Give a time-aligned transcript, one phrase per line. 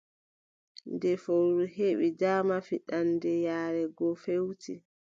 [0.93, 4.73] Nde fowru heɓi daama, fiɗaande yaare go feewti,